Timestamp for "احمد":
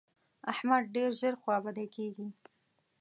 0.51-0.83